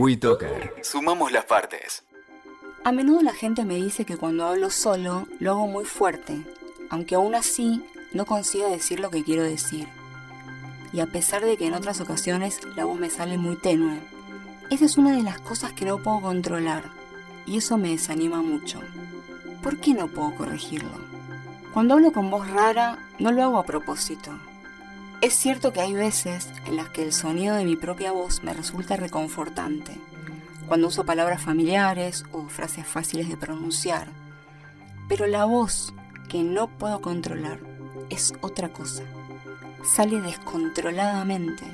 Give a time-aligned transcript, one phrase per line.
[0.00, 0.76] WeToker.
[0.82, 2.04] Sumamos las partes.
[2.84, 6.42] A menudo la gente me dice que cuando hablo solo lo hago muy fuerte,
[6.88, 7.84] aunque aún así
[8.14, 9.86] no consiga decir lo que quiero decir.
[10.94, 14.00] Y a pesar de que en otras ocasiones la voz me sale muy tenue,
[14.70, 16.84] esa es una de las cosas que no puedo controlar
[17.44, 18.80] y eso me desanima mucho.
[19.62, 20.92] ¿Por qué no puedo corregirlo?
[21.74, 24.30] Cuando hablo con voz rara, no lo hago a propósito.
[25.20, 28.54] Es cierto que hay veces en las que el sonido de mi propia voz me
[28.54, 29.98] resulta reconfortante,
[30.66, 34.08] cuando uso palabras familiares o frases fáciles de pronunciar,
[35.10, 35.92] pero la voz
[36.30, 37.60] que no puedo controlar
[38.08, 39.02] es otra cosa.
[39.84, 41.64] Sale descontroladamente,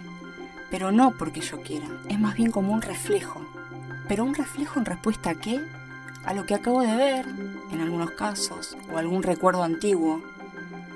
[0.68, 3.40] pero no porque yo quiera, es más bien como un reflejo.
[4.08, 5.60] ¿Pero un reflejo en respuesta a qué?
[6.24, 7.26] A lo que acabo de ver,
[7.70, 10.20] en algunos casos, o algún recuerdo antiguo.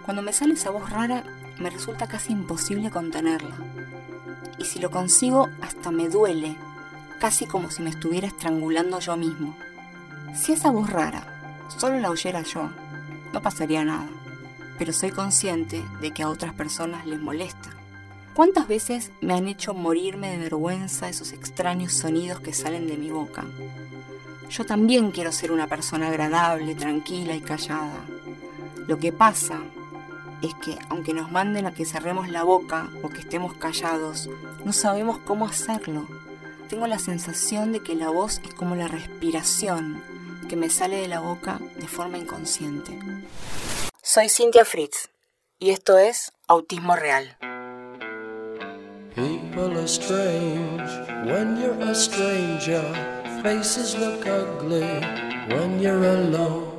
[0.05, 1.23] Cuando me sale esa voz rara,
[1.61, 3.57] me resulta casi imposible contenerla.
[4.59, 6.57] Y si lo consigo, hasta me duele,
[7.21, 9.57] casi como si me estuviera estrangulando yo mismo.
[10.35, 12.71] Si esa voz rara solo la oyera yo,
[13.33, 14.09] no pasaría nada.
[14.79, 17.71] Pero soy consciente de que a otras personas les molesta.
[18.35, 23.11] ¿Cuántas veces me han hecho morirme de vergüenza esos extraños sonidos que salen de mi
[23.11, 23.45] boca?
[24.49, 28.01] Yo también quiero ser una persona agradable, tranquila y callada.
[28.87, 29.61] Lo que pasa
[30.43, 34.29] es que aunque nos manden a que cerremos la boca o que estemos callados,
[34.65, 36.07] no sabemos cómo hacerlo.
[36.69, 40.02] Tengo la sensación de que la voz es como la respiración
[40.49, 42.99] que me sale de la boca de forma inconsciente.
[44.02, 45.11] Soy Cynthia Fritz
[45.59, 47.37] y esto es Autismo Real.
[49.15, 50.91] People are strange
[51.27, 52.83] when you're a stranger.
[53.43, 54.87] Faces look ugly
[55.49, 56.70] when you're alone.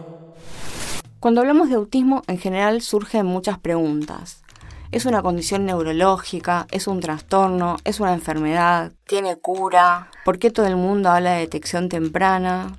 [1.21, 4.41] Cuando hablamos de autismo, en general surgen muchas preguntas.
[4.91, 6.65] ¿Es una condición neurológica?
[6.71, 7.77] ¿Es un trastorno?
[7.83, 8.91] ¿Es una enfermedad?
[9.05, 10.09] ¿Tiene cura?
[10.25, 12.75] ¿Por qué todo el mundo habla de detección temprana?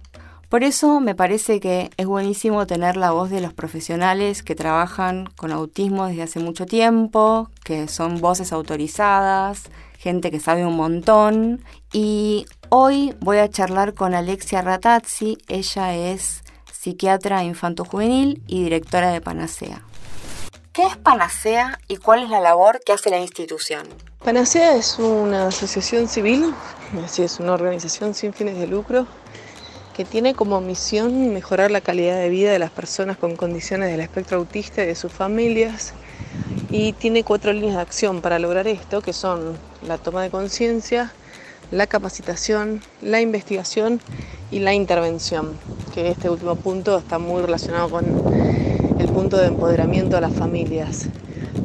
[0.49, 5.29] Por eso me parece que es buenísimo tener la voz de los profesionales que trabajan
[5.37, 11.65] con autismo desde hace mucho tiempo, que son voces autorizadas, gente que sabe un montón.
[11.93, 16.42] Y hoy voy a charlar con Alexia Ratazzi, ella es
[16.83, 19.83] psiquiatra infanto-juvenil y directora de Panacea.
[20.73, 23.87] ¿Qué es Panacea y cuál es la labor que hace la institución?
[24.25, 26.53] Panacea es una asociación civil,
[27.17, 29.07] es una organización sin fines de lucro
[29.95, 34.01] que tiene como misión mejorar la calidad de vida de las personas con condiciones del
[34.01, 35.95] espectro autista y de sus familias.
[36.69, 39.57] Y tiene cuatro líneas de acción para lograr esto, que son
[39.87, 41.13] la toma de conciencia,
[41.73, 44.01] la capacitación, la investigación
[44.51, 45.59] y la intervención,
[45.95, 51.09] que este último punto está muy relacionado con el punto de empoderamiento a las familias.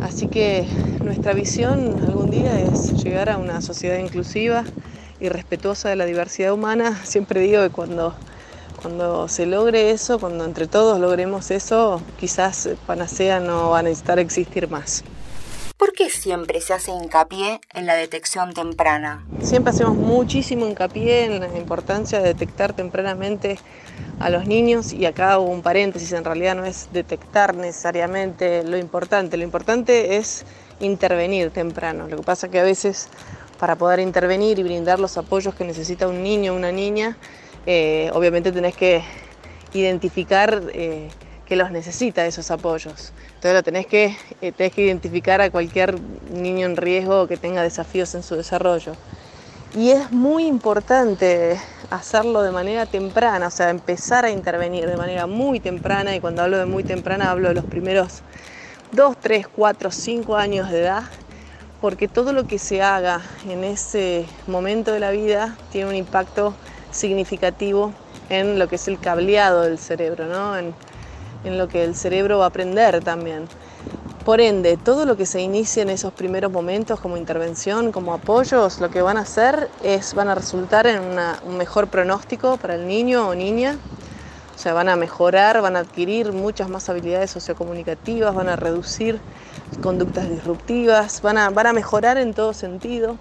[0.01, 0.65] Así que
[1.03, 4.65] nuestra visión algún día es llegar a una sociedad inclusiva,
[5.19, 6.95] y respetuosa de la diversidad humana.
[7.05, 8.13] Siempre digo que cuando,
[8.81, 14.19] cuando se logre eso, cuando entre todos logremos eso, quizás Panacea no va a necesitar
[14.19, 15.03] existir más.
[15.77, 19.23] ¿Por qué siempre se hace hincapié en la detección temprana?
[19.43, 23.59] Siempre hacemos muchísimo hincapié en la importancia de detectar tempranamente
[24.19, 28.75] a los niños y acá hubo un paréntesis, en realidad no es detectar necesariamente lo
[28.79, 30.45] importante, lo importante es
[30.79, 32.07] intervenir temprano.
[32.07, 33.07] Lo que pasa que a veces
[33.59, 37.17] para poder intervenir y brindar los apoyos que necesita un niño o una niña,
[37.67, 39.03] eh, obviamente tenés que
[39.73, 41.09] identificar eh,
[41.47, 43.13] que los necesita esos apoyos.
[43.27, 45.95] Entonces lo tenés que, eh, tenés que identificar a cualquier
[46.33, 48.93] niño en riesgo que tenga desafíos en su desarrollo.
[49.75, 51.57] Y es muy importante
[51.89, 56.41] hacerlo de manera temprana, o sea, empezar a intervenir de manera muy temprana, y cuando
[56.41, 58.21] hablo de muy temprana hablo de los primeros
[58.93, 61.03] 2, 3, 4, 5 años de edad,
[61.81, 66.55] porque todo lo que se haga en ese momento de la vida tiene un impacto
[66.91, 67.93] significativo
[68.29, 70.55] en lo que es el cableado del cerebro, ¿no?
[71.43, 73.47] Lo que el cerebro va a aprender también.
[74.25, 78.81] Por ende, todo lo que se inicie en esos primeros momentos como intervención, como apoyos,
[78.81, 82.87] lo que van a hacer es, van a resultar en un mejor pronóstico para el
[82.87, 83.77] niño o niña,
[84.53, 89.17] o sea, van a mejorar, van a adquirir muchas más habilidades sociocomunicativas, van a reducir
[89.79, 93.15] conductas disruptivas, van a, van a mejorar en todo sentido.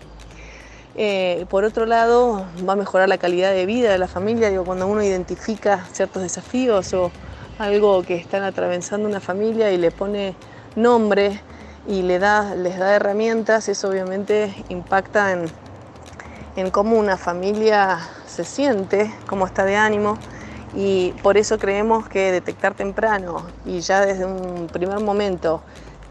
[0.96, 4.64] Eh, por otro lado, va a mejorar la calidad de vida de la familia, digo,
[4.64, 7.12] cuando uno identifica ciertos desafíos o
[7.58, 10.34] algo que están atravesando una familia y le pone
[10.74, 11.40] nombre
[11.86, 15.46] y le da, les da herramientas, eso obviamente impacta en,
[16.56, 20.18] en cómo una familia se siente, cómo está de ánimo.
[20.74, 25.62] Y por eso creemos que detectar temprano y ya desde un primer momento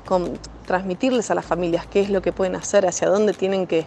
[0.05, 3.85] con, transmitirles a las familias qué es lo que pueden hacer, hacia dónde tienen que,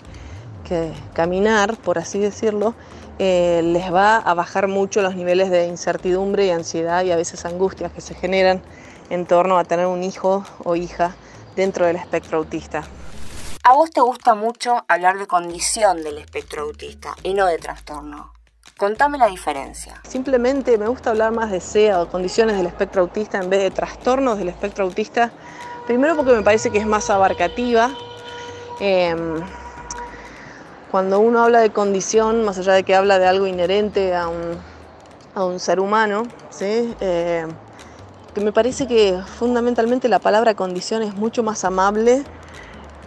[0.68, 2.74] que caminar, por así decirlo,
[3.18, 7.44] eh, les va a bajar mucho los niveles de incertidumbre y ansiedad y a veces
[7.44, 8.62] angustias que se generan
[9.10, 11.16] en torno a tener un hijo o hija
[11.56, 12.84] dentro del espectro autista.
[13.64, 18.32] A vos te gusta mucho hablar de condición del espectro autista y no de trastorno.
[18.78, 20.00] Contame la diferencia.
[20.08, 23.72] Simplemente me gusta hablar más de SEA o condiciones del espectro autista en vez de
[23.72, 25.32] trastornos del espectro autista.
[25.88, 27.90] Primero porque me parece que es más abarcativa.
[28.78, 29.42] Em,
[30.90, 35.60] cuando uno habla de condición, más allá de que habla de algo inherente a un,
[35.60, 36.94] ser humano, ¿sí?
[37.00, 37.46] Eh,
[38.34, 42.24] que me parece que fundamentalmente la palabra condición es mucho más amable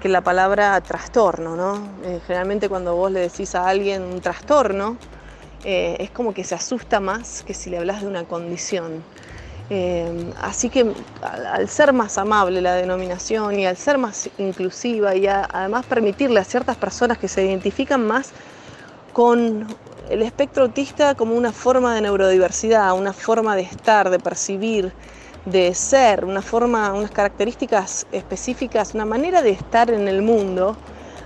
[0.02, 1.56] que la palabra trastorno.
[1.56, 1.88] ¿no?
[2.04, 4.98] Eh, generalmente cuando vos le decís a alguien un trastorno,
[5.64, 9.04] eh, es como que se asusta más que si le hablas de una condición.
[9.74, 10.86] Eh, así que
[11.22, 16.44] al, ser más amable la denominación y al ser más inclusiva y además permitirle a
[16.44, 18.32] ciertas personas que se identifican más
[19.14, 19.66] con
[20.10, 24.92] el espectro autista como una forma de neurodiversidad, una forma de estar, de percibir,
[25.46, 30.76] de ser, una forma, unas características específicas, una manera de estar en el mundo,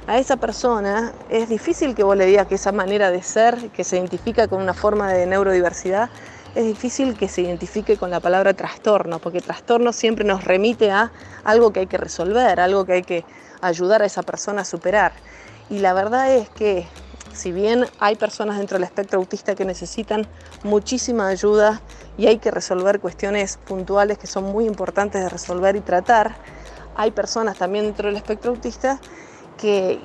[0.05, 3.83] a esa persona es difícil que vos le digas que esa manera de ser, que
[3.83, 6.11] se identifica con una forma de neurodiversidad,
[6.55, 11.11] es difícil que se identifique con la palabra trastorno, porque trastorno siempre nos remite a
[11.43, 13.25] algo que hay que resolver, algo que hay que
[13.61, 15.11] ayudar a esa persona a superar.
[15.69, 16.87] Y la verdad es que
[17.33, 20.25] si bien hay personas dentro del espectro autista que necesitan
[20.63, 21.81] muchísima ayuda
[22.17, 26.37] y hay que resolver cuestiones puntuales que son muy importantes de resolver y tratar,
[26.95, 28.99] hay personas también dentro del espectro autista
[29.57, 29.99] que,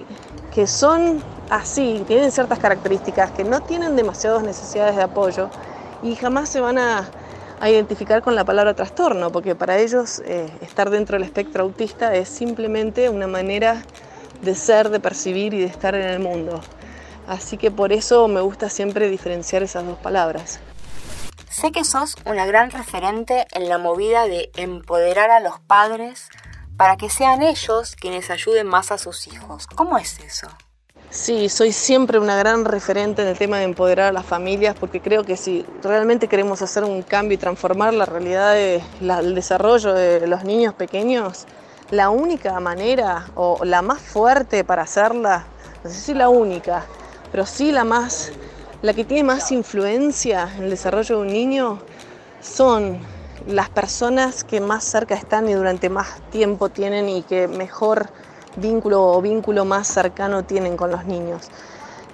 [0.52, 5.48] que son así, tienen ciertas características, que no tienen demasiadas necesidades de apoyo
[6.02, 7.08] y jamás se van a,
[7.62, 12.28] identificar con la palabra trastorno, porque para ellos eh, estar dentro del espectro autista es
[12.28, 13.82] simplemente una manera
[14.40, 16.62] de ser, de percibir y de estar en el mundo.
[17.28, 20.58] Así que por eso me gusta siempre diferenciar esas dos palabras.
[21.50, 26.30] Sé que sos una gran referente en la movida de empoderar a los padres
[26.78, 29.66] para que sean ellos quienes ayuden más a sus hijos.
[29.66, 30.48] ¿Cómo es eso?
[31.12, 35.00] Sí, soy siempre una gran referente en el tema de empoderar a las familias porque
[35.00, 40.28] creo que si realmente queremos hacer un cambio y transformar la realidad del desarrollo de
[40.28, 41.46] los niños pequeños,
[41.90, 45.48] la única manera o la más fuerte para hacerla,
[45.82, 46.86] no sé si la única,
[47.32, 48.32] pero sí la más,
[48.80, 51.82] la que tiene más influencia en el desarrollo de un niño
[52.40, 53.00] son
[53.48, 58.10] las personas que más cerca están y durante más tiempo tienen y que mejor
[58.56, 61.50] vínculo o vínculo más cercano tienen con los niños.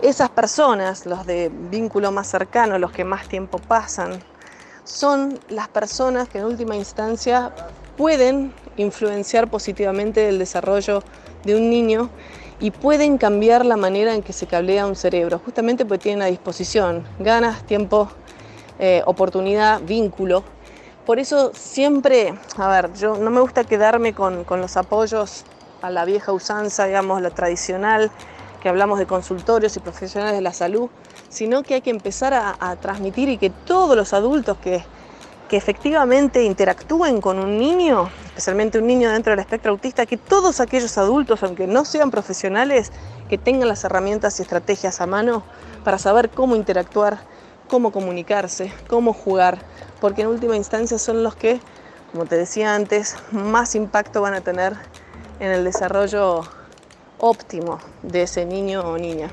[0.02, 4.22] Esas personas, los de vínculo más cercano, los que más tiempo pasan,
[4.84, 7.52] son las personas que en última instancia
[7.96, 11.02] pueden influenciar positivamente el desarrollo
[11.44, 12.10] de un niño
[12.60, 16.26] y pueden cambiar la manera en que se cablea un cerebro, justamente porque tienen a
[16.26, 18.10] disposición ganas, tiempo,
[18.78, 20.44] eh, oportunidad, vínculo.
[21.04, 25.44] Por eso siempre, a ver, yo no me gusta quedarme con, con los apoyos
[25.86, 28.10] a la vieja usanza, digamos, la tradicional,
[28.60, 30.90] que hablamos de consultorios y profesionales de la salud,
[31.28, 34.84] sino que hay que empezar a, transmitir y que todos los adultos que,
[35.48, 40.58] que efectivamente interactúen con un niño, especialmente un niño dentro del espectro autista, que todos
[40.58, 42.90] aquellos adultos, aunque no sean profesionales,
[43.28, 45.44] que tengan las herramientas y estrategias a mano
[45.84, 47.18] para saber cómo interactuar,
[47.68, 49.58] cómo comunicarse, cómo jugar,
[50.00, 51.60] porque en última instancia son los que,
[52.10, 54.74] como te decía antes, más impacto van a tener
[55.40, 56.42] en el desarrollo
[57.18, 59.30] óptimo de ese niño o niña.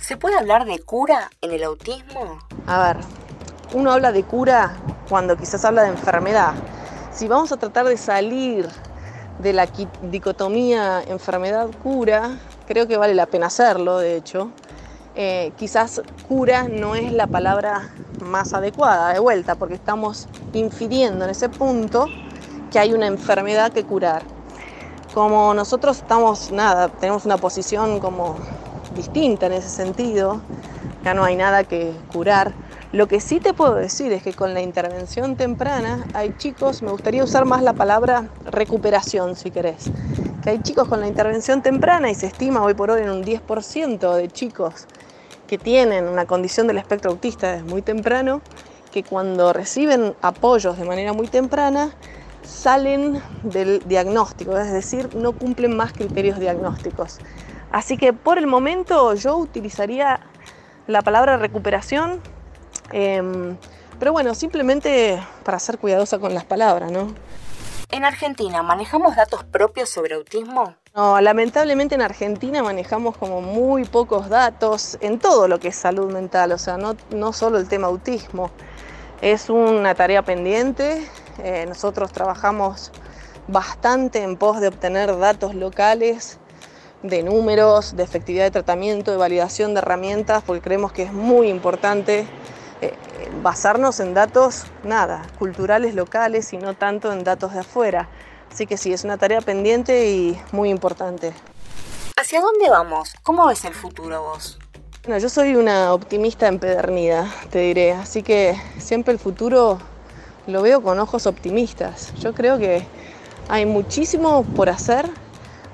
[0.00, 2.38] ¿Se puede hablar de cura en el autismo?
[2.66, 3.04] A ver,
[3.74, 4.76] uno habla de cura
[5.08, 6.54] cuando quizás habla de enfermedad.
[7.12, 8.68] Si vamos a tratar de salir
[9.38, 9.66] de la
[10.10, 14.50] dicotomía enfermedad-cura, creo que vale la pena hacerlo, de hecho.
[15.16, 17.90] Eh, quizás cura no es la palabra
[18.22, 22.06] más adecuada de vuelta, porque estamos infiriendo en ese punto
[22.70, 24.22] que hay una enfermedad que curar.
[25.14, 28.36] Como nosotros estamos, nada, tenemos una posición como
[28.94, 30.40] distinta en ese sentido,
[31.04, 32.52] ya no hay nada que curar.
[32.92, 36.92] Lo que sí te puedo decir es que con la intervención temprana hay chicos, me
[36.92, 39.90] gustaría usar más la palabra recuperación si querés,
[40.44, 43.24] que hay chicos con la intervención temprana y se estima hoy por hoy en un
[43.24, 44.86] 10% de chicos
[45.48, 48.40] que tienen una condición del espectro autista desde muy temprano,
[48.92, 51.90] que cuando reciben apoyos de manera muy temprana,
[52.50, 57.18] salen del diagnóstico, es decir, no cumplen más criterios diagnósticos.
[57.72, 60.20] Así que por el momento yo utilizaría
[60.86, 62.20] la palabra recuperación,
[62.92, 63.56] em,
[63.98, 67.14] pero bueno, simplemente para ser cuidadosa con las palabras, ¿no?
[67.92, 70.74] En Argentina, ¿manejamos datos propios sobre autismo?
[70.94, 76.12] No, lamentablemente en Argentina manejamos como muy pocos datos en todo lo que es salud
[76.12, 78.50] mental, o sea, no, no solo el tema autismo.
[79.20, 81.06] Es una tarea pendiente,
[81.44, 82.92] eh, nosotros trabajamos
[83.48, 86.38] bastante en pos de obtener datos locales
[87.02, 91.48] de números, de efectividad de tratamiento, de validación de herramientas, porque creemos que es muy
[91.48, 92.26] importante
[92.80, 92.94] eh,
[93.42, 98.08] basarnos en datos, nada, culturales locales y no tanto en datos de afuera.
[98.52, 101.32] Así que sí, es una tarea pendiente y muy importante.
[102.16, 103.14] ¿Hacia dónde vamos?
[103.22, 104.58] ¿Cómo ves el futuro vos?
[105.04, 109.78] Bueno, yo soy una optimista empedernida, te diré, así que siempre el futuro
[110.50, 112.12] lo veo con ojos optimistas.
[112.16, 112.86] Yo creo que
[113.48, 115.08] hay muchísimo por hacer,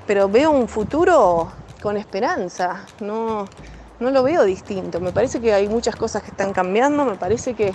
[0.05, 2.85] pero veo un futuro con esperanza.
[2.99, 3.45] No,
[3.99, 4.99] no lo veo distinto.
[4.99, 7.73] Me parece que hay muchas cosas que están cambiando, me parece que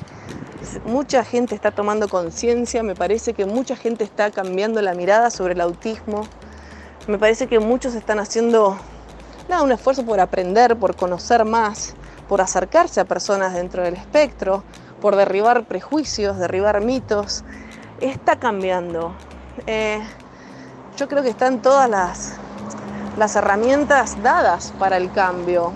[0.85, 5.55] mucha gente está tomando conciencia, me parece que mucha gente está cambiando la mirada sobre
[5.55, 6.23] el autismo,
[7.09, 8.77] me parece que muchos están haciendo
[9.49, 11.95] nada, un esfuerzo por aprender, por conocer más,
[12.29, 14.63] por acercarse a personas dentro del espectro,
[15.03, 17.45] por derribar prejuicios, derribar mitos.
[18.01, 19.15] Está cambiando.
[19.67, 20.01] Eh,
[20.97, 22.37] yo creo que están todas las,
[23.19, 25.75] las herramientas dadas para el cambio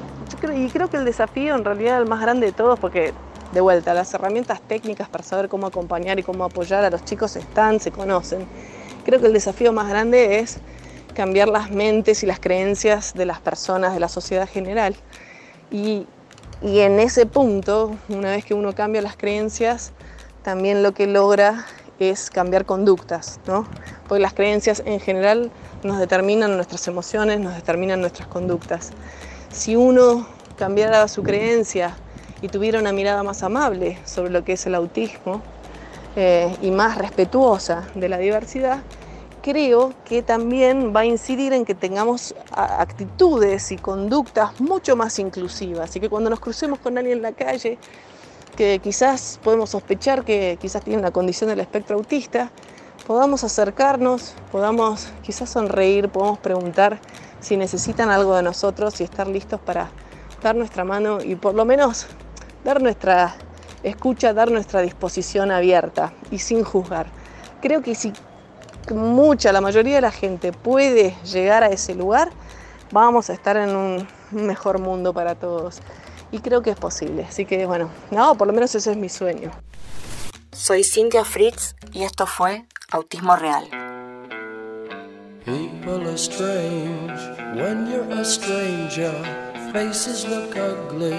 [0.54, 3.12] y creo que el desafío en realidad el más grande de todos, porque
[3.52, 7.36] de vuelta, las herramientas técnicas para saber cómo acompañar y cómo apoyar a los chicos
[7.36, 8.46] están, se conocen.
[9.04, 10.58] Creo que el desafío más grande es
[11.14, 14.96] cambiar las mentes y las creencias de las personas, de la sociedad general.
[15.70, 16.06] Y,
[16.62, 19.92] y en ese punto, una vez que uno cambia las creencias,
[20.42, 21.66] también lo que logra
[21.98, 23.66] es cambiar conductas, ¿no?
[24.08, 25.50] Porque las creencias en general
[25.82, 28.92] nos determinan nuestras emociones, nos determinan nuestras conductas.
[29.50, 31.96] Si uno cambiara su creencia
[32.40, 35.42] y tuviera una mirada más amable sobre lo que es el autismo
[36.16, 38.80] eh, y más respetuosa de la diversidad,
[39.46, 45.94] creo que también va a incidir en que tengamos actitudes y conductas mucho más inclusivas
[45.94, 47.78] y que cuando nos crucemos con alguien en la calle,
[48.56, 52.50] que quizás podemos sospechar que quizás tiene una condición del espectro autista,
[53.06, 56.98] podamos acercarnos, podamos quizás sonreír, podamos preguntar
[57.38, 59.90] si necesitan algo de nosotros y estar listos para
[60.42, 62.08] dar nuestra mano y por lo menos
[62.64, 63.36] dar nuestra
[63.84, 67.06] escucha, dar nuestra disposición abierta y sin juzgar.
[67.62, 68.12] Creo que si
[68.94, 72.30] mucha, la mayoría de la gente puede llegar a ese lugar,
[72.92, 75.80] vamos a estar en un mejor mundo para todos.
[76.32, 77.24] Y creo que es posible.
[77.28, 79.50] Así que bueno, no, por lo menos ese es mi sueño.
[80.52, 83.68] Soy Cynthia Fritz y esto fue Autismo Real.
[85.44, 87.20] People are strange
[87.54, 89.12] when you're a stranger.
[89.72, 91.14] Faces look ugly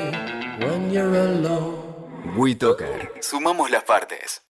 [0.60, 1.88] when you're alone.
[2.36, 3.12] WeToker.
[3.22, 4.47] Sumamos las partes.